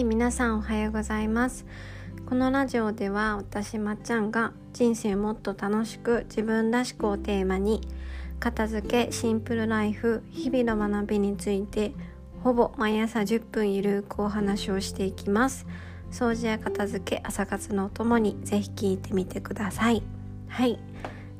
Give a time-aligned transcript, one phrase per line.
[0.00, 1.66] はい皆さんおはようございます。
[2.24, 7.82] このラジオでは私まっちゃんが人生もっと楽しく自分らしくをテーマに
[8.38, 11.92] 片付けシンプルライフ日々の学びについて
[12.42, 15.66] ほぼ毎朝10分ゆるくお話をしていきます。
[16.10, 20.02] 掃除や片付け朝活のお供にぜひ聞いてみてください。
[20.48, 20.78] はい。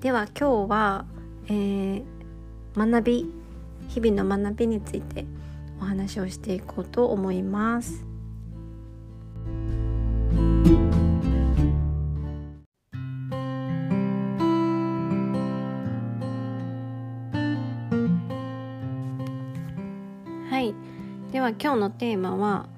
[0.00, 1.04] では今日は、
[1.46, 2.02] えー、
[2.74, 3.32] 学び
[3.86, 5.26] 日々の学びについて
[5.80, 8.07] お話をしていこうと思います。
[21.48, 22.68] は今日のテーマは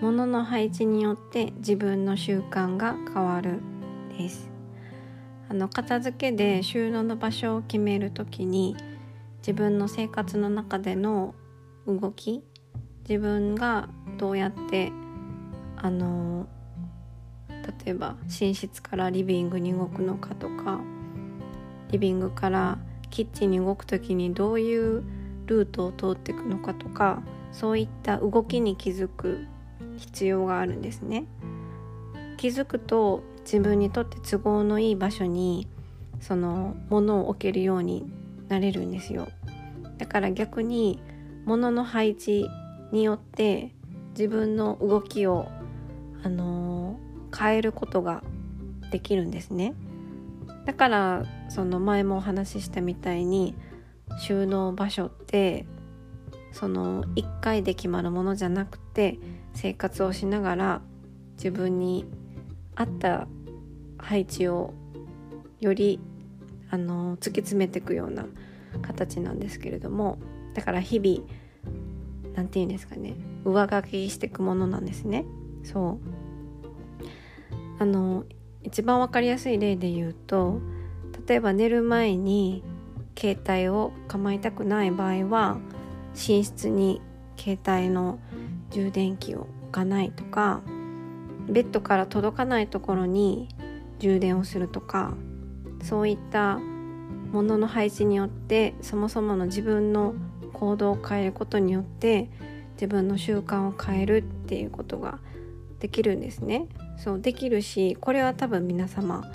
[0.00, 3.60] 物の配置によって自分の習慣が変わる
[4.16, 4.48] です
[5.50, 8.76] あの片付けで収納の場所を決めるときに
[9.40, 11.34] 自分の生活の中での
[11.86, 12.42] 動き
[13.06, 14.90] 自分がどうやって
[15.76, 16.46] あの
[17.84, 20.80] 例えば寝室からリビングに動くのかとか
[21.90, 22.78] リビングから
[23.10, 25.04] キッチンに動く時にどういう
[25.44, 27.22] ルートを通っていくのかとか
[27.54, 29.46] そういった動きに気づく
[29.96, 31.24] 必要があるんですね。
[32.36, 35.68] 気づくと自分にとって都合のいい場所に
[36.20, 38.10] その物を置けるように
[38.48, 39.28] なれるんですよ。
[39.98, 41.00] だから逆に
[41.44, 42.48] 物の配置
[42.90, 43.72] によって
[44.10, 45.48] 自分の動きを、
[46.24, 48.24] あのー、変えることが
[48.90, 49.74] できるんですね。
[50.64, 53.54] だからその前もお話ししたみたいに
[54.18, 55.66] 収納場所って
[56.54, 59.18] その1回で決まるものじゃなくて
[59.54, 60.82] 生活をしながら
[61.36, 62.06] 自分に
[62.76, 63.26] 合った
[63.98, 64.72] 配置を
[65.60, 66.00] より
[66.70, 68.26] あの突き詰めていくような
[68.82, 70.18] 形なんですけれども
[70.54, 71.28] だから日々
[72.34, 73.14] 何て言うんですかね
[73.44, 75.24] 上書きしていくものなんですね。
[75.64, 76.14] そう。
[77.78, 78.24] あの
[78.62, 80.60] 一番分かりやすい例で言うと
[81.26, 82.62] 例えば寝る前に
[83.18, 85.58] 携帯を構いたくない場合は
[86.14, 87.00] 寝室に
[87.36, 88.18] 携帯の
[88.70, 90.62] 充電器を置かないとか
[91.48, 93.48] ベッドから届かないところに
[93.98, 95.14] 充電をするとか
[95.82, 96.58] そういった
[97.32, 100.14] ものの配置によってそもそもの自分の
[100.52, 102.30] 行動を変えることによって
[102.74, 105.18] 自分の習慣を変えるっていうことが
[105.80, 106.68] できるんですね。
[106.96, 109.30] そうできるしこれは多分皆様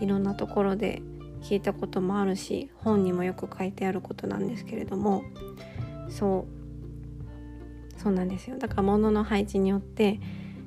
[0.00, 1.00] いろんなところで
[1.42, 5.22] 聞いたこともあるし本にもよく書いてあることなんですけれども
[6.08, 6.46] そ
[7.98, 8.00] う。
[8.00, 8.58] そうなんですよ。
[8.58, 10.20] だから物の配置によって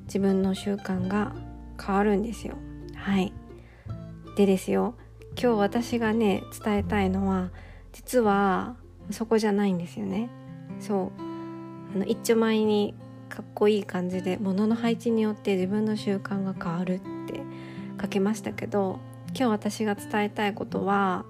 [0.06, 1.34] 自分の習慣が
[1.80, 2.56] 変わるんですよ。
[2.94, 3.32] はい。
[4.36, 4.94] でですよ。
[5.40, 7.50] 今日私がね伝えたいのは
[7.92, 8.76] 実は
[9.10, 10.30] そこじゃないんですよね。
[10.80, 11.28] そう。
[11.94, 12.94] あの一丁前に
[13.28, 17.40] かっこいい感じで物の配置によって自分の習慣が変わるって
[18.00, 18.98] 書きましたけど
[19.28, 21.24] 今日私が伝えたいことは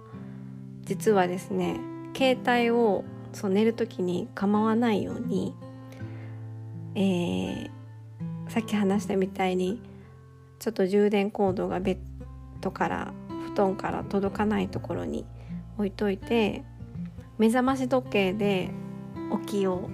[0.84, 1.80] 実はですね
[2.16, 5.54] 携帯をそう寝る時に構わないように、
[6.94, 7.70] えー、
[8.48, 9.80] さっき話したみたいに
[10.58, 11.98] ちょっと充電コードがベッ
[12.60, 13.12] ドから
[13.52, 15.24] 布団から届かないところに
[15.76, 16.64] 置いといて
[17.38, 18.70] 目覚まし時計で
[19.46, 19.88] 起きよ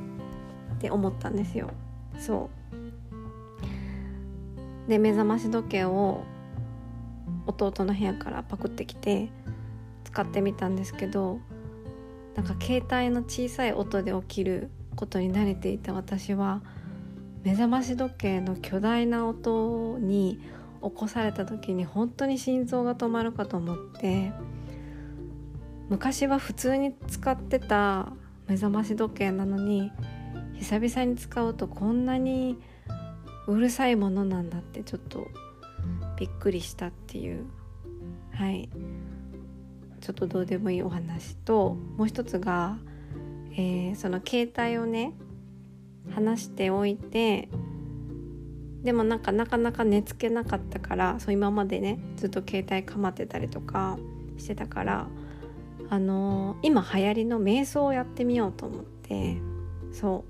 [0.71, 1.71] うって思ったんですよ。
[2.19, 2.51] そ
[4.87, 4.89] う。
[4.89, 6.25] で目覚まし時計を
[7.47, 9.29] 弟の部屋からパクってきて
[10.05, 11.39] 使ってみたんですけど
[12.35, 16.63] なんか携帯の小さい音で起きることに慣れていた私は
[17.43, 20.41] 目覚まし時計の巨大な音に
[20.83, 24.33] 起こされた時に本当に心臓が止まるかと思って
[25.89, 28.13] 昔は普通に使ってた
[28.47, 29.93] 目覚まし時計なのに
[30.55, 32.59] 久々に使うとこんなに
[33.47, 35.29] うるさいものなんだってちょっと
[36.19, 37.45] びっくりしたっていう。
[38.33, 38.69] はい
[40.05, 42.77] ちょっとどうでもいいお話ともう一つが、
[43.53, 45.15] えー、その携帯をね
[46.15, 47.49] 話しておいて
[48.83, 53.97] でもなんかなかなか寝つけなかったからそう今までねずっと携帯かまってたりとか
[54.37, 55.07] してたから
[55.89, 59.39] あのー、今流行りの瞑想をやってみようと思って
[59.91, 60.27] そ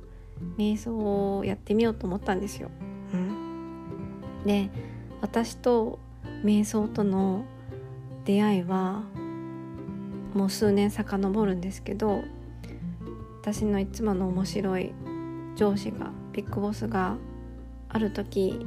[0.56, 2.70] う瞑想をやってみようと思ったんですよ。
[3.12, 4.70] うん、で
[5.20, 5.99] 私と
[6.44, 7.44] 瞑想との
[8.25, 9.03] 出会いは
[10.34, 12.22] もう数年遡るんですけど
[13.40, 14.92] 私のいつもの面白い
[15.56, 17.16] 上司がビッグボスが
[17.88, 18.66] ある時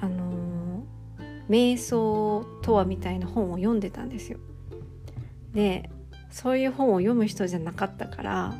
[0.00, 4.38] あのー、瞑想とはみたいな本を読んでたんですよ。
[5.52, 5.90] で
[6.30, 8.54] そういう本を読む人じゃなかったから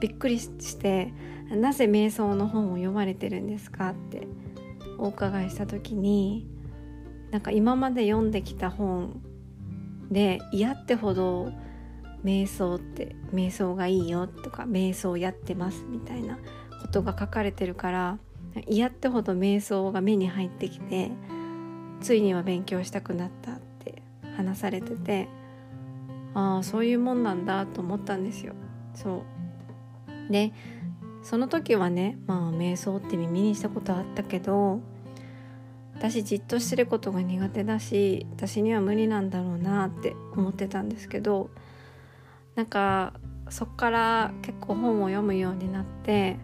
[0.00, 1.12] びっくりして
[1.50, 4.26] 「なぜ瞑想の本を読まれてるんですか?」って
[4.98, 6.46] お伺いした時に
[7.30, 9.20] なんか今まで読んできた本
[10.10, 11.52] で嫌ってほど
[12.24, 16.38] 瞑想って瞑想がいいよとか瞑想やってますみたいな
[16.82, 18.18] ことが書かれてるから
[18.66, 21.10] 嫌ってほど瞑想が目に入ってきて
[22.00, 24.02] ついには勉強したくなったって
[24.36, 25.28] 話されてて
[26.34, 28.54] ああそういうもんなんだと思ったんですよ。
[28.94, 29.24] そ
[30.28, 30.52] うで
[31.22, 34.80] その時はねまあ瞑想って耳にしたことあったけど
[36.00, 41.50] 私じっとしてることが苦手だし私には無理なんだろうなって思ってたんですけど
[42.54, 43.12] なんか
[43.50, 46.38] そっから結構本を読むようになって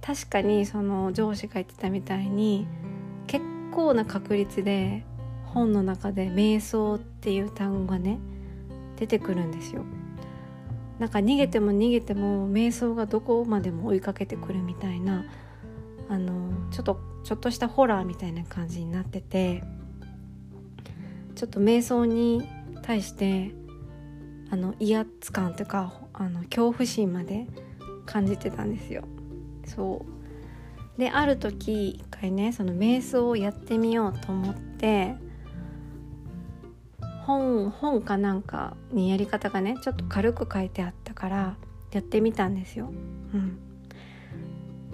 [0.00, 2.68] 確かにその上司が言ってたみたいに
[3.26, 5.04] 結構な確率で
[5.46, 8.20] 本の中で瞑想っていう単語がね
[8.96, 9.82] 出てくるんですよ。
[11.00, 15.24] なんか逃げても逃げても瞑想がどこまでも追いかけてくるみたいな
[16.08, 19.62] あのちょっとちょっとしたホラーみたいな感じになってて
[21.34, 22.48] ちょっと瞑想に
[22.82, 23.54] 対して
[24.50, 27.46] あの威圧感というかあの恐怖心まで
[28.06, 29.04] 感じてたんですよ。
[29.66, 30.06] そ
[30.96, 35.14] うである時一回ねその瞑想をやってみようと思って
[37.24, 41.56] 本本かなんかにやり方がねちょっと軽く書いてあったから
[41.92, 42.90] やってみたんですよ。
[43.34, 43.58] うん、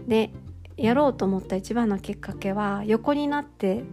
[0.09, 0.31] で
[0.77, 3.85] やろうと思った一番のきっかけは横になって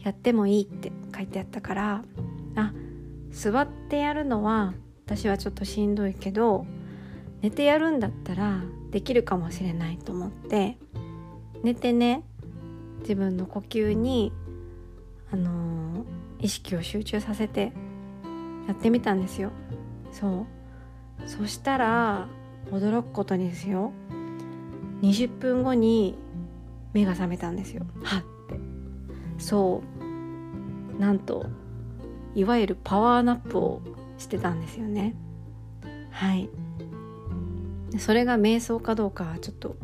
[0.00, 2.04] やってもいいって書いてあったから
[2.56, 2.72] あ
[3.30, 4.74] 座ってやるのは
[5.06, 6.66] 私はちょっとしんどいけど
[7.42, 10.78] 寝てやるんだったらできるかもしれないと思って
[11.62, 12.24] 寝てね
[13.00, 14.32] 自分の呼吸に、
[15.32, 16.04] あのー、
[16.40, 17.72] 意識を集中させて
[18.66, 19.50] やってみたんですよ。
[20.12, 20.46] そ
[21.26, 21.28] う。
[21.28, 22.28] そしたら
[22.70, 23.92] 驚くことにですよ。
[25.02, 26.16] 20分後に
[26.92, 27.86] 目が覚めたんですよ。
[28.02, 28.60] はって
[29.38, 29.82] そ
[30.96, 31.00] う。
[31.00, 31.46] なんと
[32.34, 33.80] いわゆるパワーナップを
[34.18, 35.16] してたんですよね。
[36.10, 36.48] はい。
[37.98, 39.76] それが瞑想かどうかはちょっと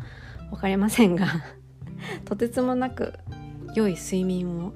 [0.51, 1.27] 分かりませんが
[2.25, 3.15] とてつもなく
[3.75, 4.73] 良い睡眠を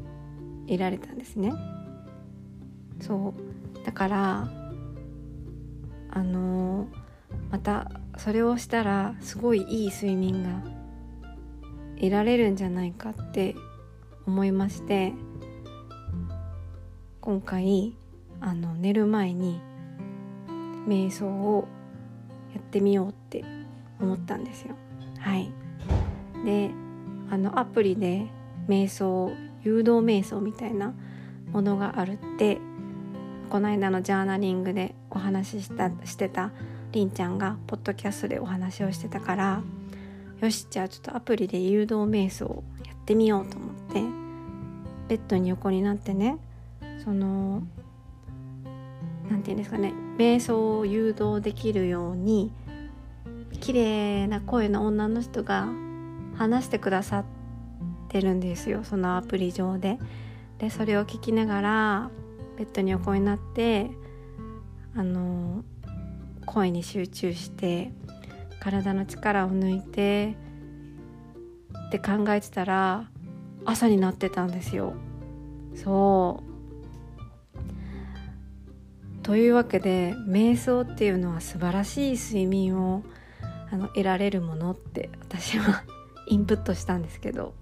[0.66, 1.52] 得られたんですね。
[3.00, 3.84] そう。
[3.84, 4.48] だから
[6.10, 6.88] あのー、
[7.52, 10.62] またそれをしたらすごいいい睡眠が
[11.96, 13.54] 得られるんじゃないかって
[14.26, 15.14] 思いまして
[17.22, 17.96] 今回
[18.42, 19.58] あの寝る前に
[20.86, 21.66] 瞑想を
[22.54, 23.42] やってみようって
[23.98, 24.76] 思ったんですよ。
[25.18, 25.50] はい
[26.44, 26.70] で
[27.30, 28.26] あのアプリで
[28.68, 29.32] 瞑想
[29.62, 30.92] 誘導瞑想みたいな
[31.52, 32.58] ものがあるって
[33.48, 36.52] この間のジャーナリングでお話ししたしてた
[36.92, 39.62] りんちゃんがポッドキャストでお話をしてたから
[40.40, 44.02] よしじゃあちょっとアプリで誘導瞑想をやってみようと思って
[45.08, 46.38] ベッドに横になってね
[47.04, 47.62] その
[49.28, 52.52] 何て言うんですかね瞑想を誘導できるように
[53.60, 55.68] 綺麗な声の女の人が
[56.36, 57.24] 話してくださっ
[58.08, 59.98] てるんですよそのアプリ上で。
[60.58, 62.10] でそれを聞きながら
[62.58, 63.90] ベッドに横になって
[64.94, 65.64] あの
[66.50, 67.92] 声に集中して
[68.58, 70.34] 体の力を抜いて
[71.88, 73.08] って考えてたら
[73.64, 74.94] 朝になってたんですよ。
[75.76, 77.62] そう。
[79.22, 83.04] というわけで瞑想っていうのは素晴らしい睡眠を
[83.70, 85.84] あの得られるものって私は
[86.26, 87.54] インプットしたんですけど。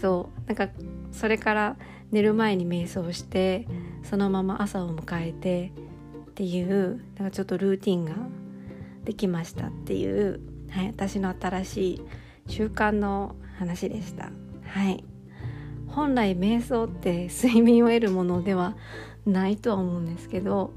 [0.00, 0.46] そう。
[0.46, 0.70] なんか
[1.12, 1.76] それから
[2.10, 3.68] 寝る前に瞑想して
[4.02, 5.72] そのまま朝を迎えて
[6.40, 8.14] っていうなんかちょっとルーティンが
[9.04, 12.02] できましたっていう、はい、私の新しい
[12.46, 14.30] 習慣の話でした。
[14.64, 15.04] はい
[15.86, 18.74] 本来瞑想って睡眠を得るものでは
[19.26, 20.72] ないとは思うんですけど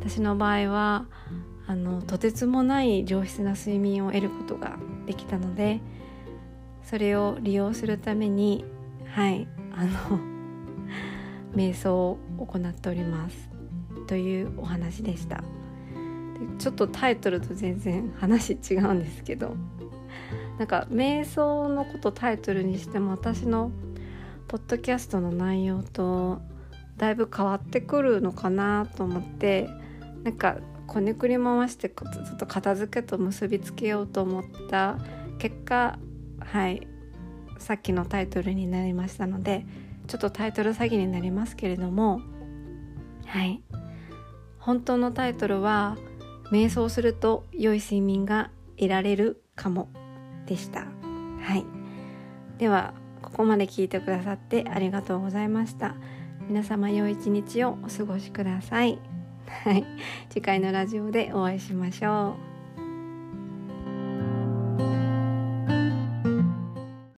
[0.00, 1.06] 私の場合は
[1.66, 5.80] あのとてつもない上質な睡眠を得ることができたので
[6.84, 8.64] それを利用するために
[9.12, 10.20] はいあの
[11.54, 13.55] 瞑想を行っております
[14.06, 15.42] というお話でした。
[16.58, 19.56] ちょっとタイトルと全然話違うんですけど
[20.58, 23.70] なんか瞑想のことタイトルにしても私の
[24.48, 26.40] ポッドキャストの内容と
[26.96, 29.68] だいぶ変わってくるのかなと思って
[30.22, 34.96] なんかこねくり回してちょっと片付けと結びつけようと思った
[35.38, 35.98] 結果
[36.40, 36.86] はい
[37.58, 39.66] さっきのタイトルになりましたので
[40.06, 42.20] ちょっとタイトル詐欺になりますけれども
[43.26, 43.62] はい。
[44.66, 45.96] 本当のタイトルは
[46.50, 49.88] 瞑想すると良い睡眠が得られるかも
[50.46, 50.80] でした。
[50.80, 51.64] はい。
[52.58, 52.92] では
[53.22, 55.94] ここまで聞いてくださってありがとうございました。
[56.48, 58.98] 皆様良い一日をお過ごしください。
[59.64, 59.84] はい。
[60.30, 62.55] 次回のラジオでお会いしましょう。